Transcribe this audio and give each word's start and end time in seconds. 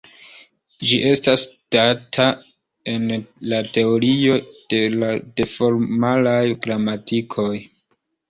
Ĝi 0.91 0.97
estas 1.09 1.41
studata 1.49 2.23
en 2.93 3.03
la 3.51 3.59
Teorio 3.77 4.39
de 4.73 5.47
formalaj 5.53 6.41
gramatikoj. 6.67 7.53